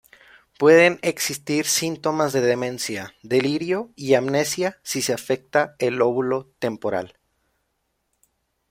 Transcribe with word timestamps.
Pueden 0.57 0.97
existir 1.03 1.67
síntomas 1.67 2.33
de 2.33 2.41
demencia, 2.41 3.13
delirio 3.21 3.91
y 3.95 4.15
amnesia 4.15 4.79
si 4.81 5.03
se 5.03 5.13
afecta 5.13 5.75
el 5.77 5.97
lóbulo 5.97 6.47
temporal. 6.57 7.19